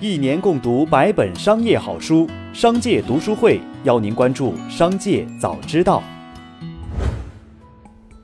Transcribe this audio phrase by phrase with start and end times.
[0.00, 6.00] 一年共读百本商业好书，商界读书会邀您关注商界早知道。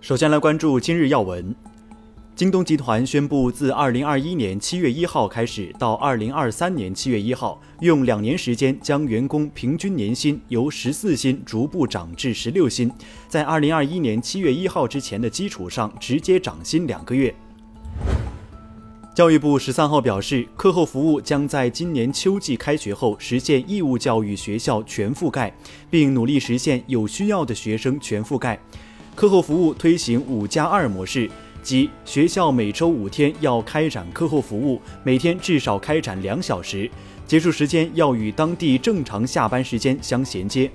[0.01, 1.53] 首先来关注今日要闻：
[2.37, 12.89] 京东集团宣布，自二零二一年七月一号开始到二零二三年七月一号，用两年时间将员工平均年薪由十四薪逐步涨至十六薪，
[13.27, 17.35] 在二零二一年七月一号之前的基础上直接涨薪两个月。
[19.15, 25.57] 教育部十三号表示，课后服务将在今年秋季开学后实现义务教育学校全覆盖，
[25.89, 28.59] 并努力实现有需要的学生全覆盖。
[29.15, 31.31] 课后服务推行五加二模式，
[31.63, 36.91] 即学校每周五天要开展课后服务，每天至少开展两小时，
[37.25, 40.69] 结束时间要与当地正常下班时间相衔接。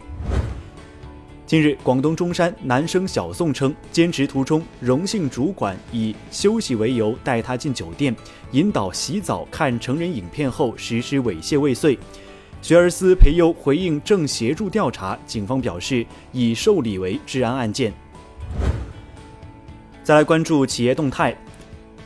[1.49, 8.15] 近日，广东中山男生小宋称，兼职途中，荣幸主管以休息为由带他进酒店，
[8.51, 11.97] 引导洗澡、看成人影片后实施猥亵未遂。
[12.61, 17.91] 学而思培优回应正协助调查，警方表示已受理为治安案件。
[20.03, 21.35] 再来关注企业动态。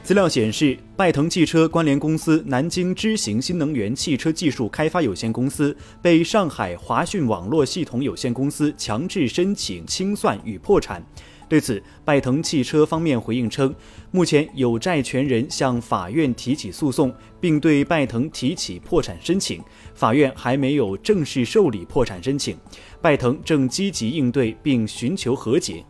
[0.03, 11.01] 资料显示，拜腾汽车关联公司南京知行新能源汽车技术开发有限公司被上海华讯网络系统有限公司强制申请清算与破产。
[11.47, 13.73] 对此，拜腾汽车方面回应称，
[14.11, 19.61] 目前有债权人向法院提起诉讼，并对拜腾提起破产申请，
[19.95, 22.57] 法院还没有正式受理破产申请，
[23.01, 25.85] 拜腾正积极应对并寻求和解。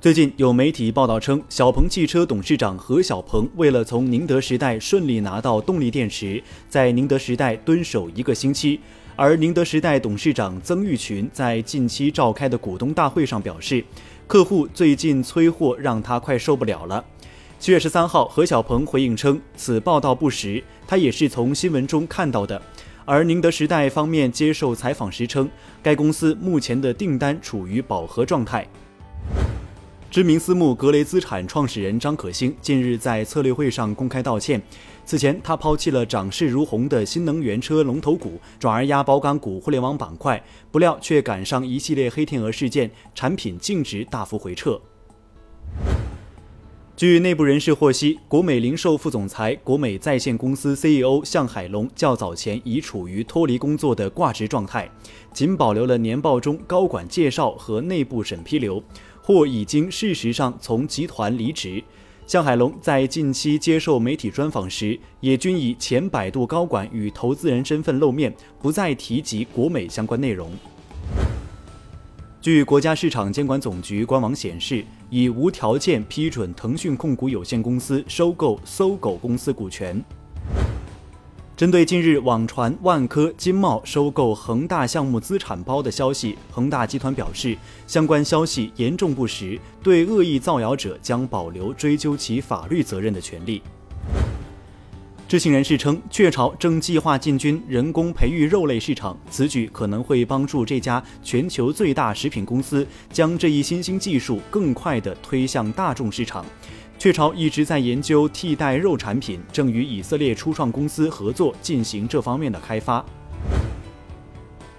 [0.00, 8.78] 最近有媒体报道称，小鹏汽车董事长何小鹏为了从宁德时代顺利拿到动力电池，在宁德时代蹲守一个星期。
[9.16, 13.84] 而宁德时代董事长曾毓群在近期召开的股东大会上表示，
[14.28, 17.04] 客户最近催货让他快受不了了。
[17.58, 22.62] 七月十三号，何小鹏回应称，此报道不实，他也是从新闻中看到的。
[23.04, 25.50] 而宁德时代方面接受采访时称，
[25.82, 28.64] 该公司目前的订单处于饱和状态。
[30.10, 34.60] 知名私募格雷资产创始人张可兴近日在策略会上公开道歉。
[35.04, 44.80] 此前，他抛弃了涨势如虹的新能源车龙头股，转而压包干股互联网板块，不料却赶上一系列黑天鹅事件，产品净值大幅回撤。
[46.96, 54.90] 据内部人士获悉，国美零售副总裁、国美在线公司 CEO 向海龙较早前已处于脱离工作的挂职状态，
[55.32, 58.82] 仅保留了年报中高管介绍和内部审批流。
[59.28, 61.84] 或已经事实上从集团离职。
[62.26, 70.50] 向海龙在近期接受媒体专访时，也均以前百度高管与投资人身份露面，不再提及国美相关内容。
[72.40, 80.02] 据国家市场监管总局官网显示，已无条件批准腾讯控股有限公司收购搜狗公司股权。
[81.58, 93.60] 针对近日网传万科、金茂收购恒大项目资产包的消息，恒大集团表示，相关消息严重不实，对恶意造谣者将保留追究其法律责任的权利。
[95.26, 106.46] 知情人士称，雀巢正计划进军人工培育肉类市场，此举可能会帮助这家全球最大食品公司将这一新兴技术更快地推向大众市场。
[106.98, 113.04] 雀巢一直在研究替代肉产品，正与以色列初创公司合作进行这方面的开发。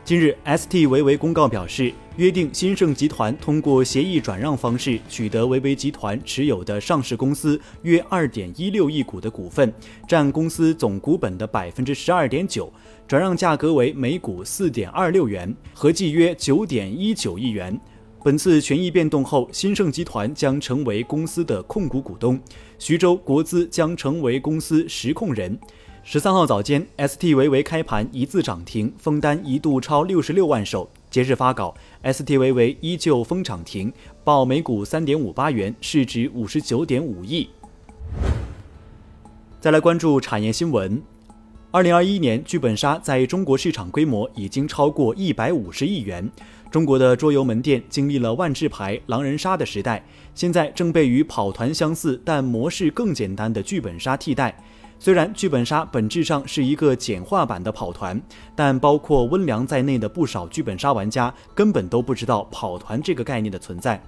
[0.03, 9.73] 近日，ST 维维公告表示，约定新盛集团通过协议转让方式取得维维集团持有的上市公司约二点一六亿股的股份，
[10.05, 12.69] 占公司总股本的百分之十二点九，
[13.07, 17.79] 转让价格为每股四点二六元，合计约九点一九亿元。
[18.21, 22.37] 本次权益变动后，新盛集团将成为公司的控股股东，
[22.77, 25.57] 徐州国资将成为公司实控人。
[26.03, 30.89] 十三号早间，ST 维维开盘一字涨停，封单一度超六十六万手。
[31.09, 33.91] 截至发稿，ST 维维依旧封涨停，
[34.25, 37.49] 报每股三点五八元，市值五十九点五亿。
[39.61, 41.01] 再来关注产业新闻。
[41.71, 46.27] 二零二一年，剧本杀在中国市场规模已经超过一百五十亿元。
[46.71, 54.59] 中国的桌游门店经历了万智牌、狼人杀的时代，现在正被与跑团相似但模式更简单的剧本杀替代。
[55.01, 58.21] 虽然剧本杀本质上是一个简化版的跑团，
[58.53, 64.01] 但包括温良在内的不少剧本杀玩家根本都不知道跑团这个概念的存在。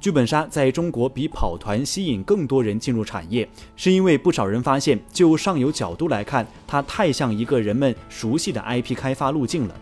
[0.00, 3.46] 剧本杀在中国比跑团吸引更多人进入产业，
[3.76, 9.74] 是因为不少人发现，就上游角度来看，它太像一个人们熟悉的 IP 开发路径了。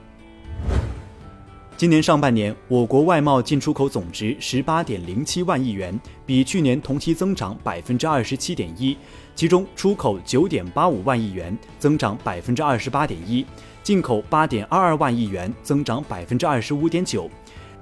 [1.77, 8.97] 今年上半年，我国外贸进出口总值十八点零七万亿元，比去年同期增长百分之二十七点一。
[9.35, 13.45] 其中，出口九点八五万亿元，增长百分之二十八点一；
[13.83, 17.29] 进口八点二二万亿元，增长百分之二十五点九。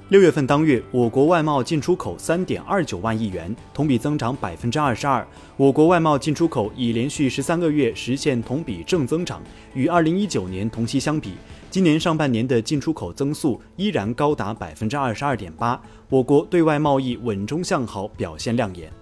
[0.08, 5.24] 六月份当月，我国外贸进出口三点二九万亿元，同比增长百分之二十二。
[5.56, 9.40] 我国外贸进出口已连续十三个月实现同比正增长，
[9.72, 11.34] 与二零一九年同期相比。
[11.74, 18.92] 今年上半年的进出口增速依然高达百分之二十二点八，我国对外贸易稳中向好，表现亮眼。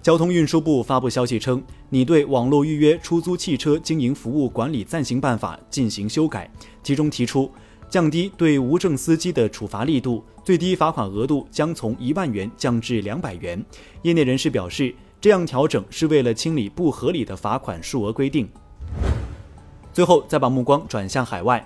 [0.00, 6.50] 交通运输部发布消息称，拟对《网络预约出租汽车经营服务管理暂行办法》进行修改，
[6.82, 7.52] 其中提出
[7.90, 13.62] 降低对无证司机的处罚力度，最低罚款额度将从一万元降至两百元。
[14.00, 18.48] 业内人士表示，这样调整是为了清理不合理的罚款数额规定。
[19.92, 21.64] 最后，再把目光转向海外。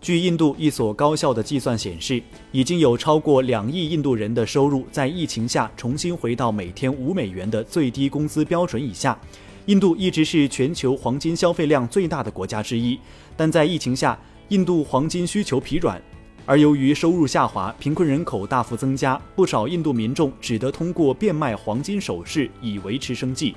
[0.00, 2.22] 据印度一所高校的计算显示，
[2.52, 9.18] 已经有超过两亿印度人的收入在疫情下重新回到每天五美元的最低工资标准以下。
[9.66, 12.98] 印度一直是全球黄金消费量最大的国家之一，
[13.34, 14.18] 但在疫情下，
[14.48, 15.98] 印度黄金需求疲软，
[16.44, 23.56] 而由于收入下滑，贫困人口大幅增加，不少印度民众只得通过变卖黄金首饰以维持生计。